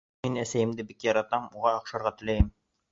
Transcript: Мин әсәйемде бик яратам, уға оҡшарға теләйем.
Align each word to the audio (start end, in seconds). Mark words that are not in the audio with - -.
Мин 0.27 0.39
әсәйемде 0.43 0.87
бик 0.93 1.07
яратам, 1.09 1.47
уға 1.61 1.77
оҡшарға 1.83 2.19
теләйем. 2.21 2.55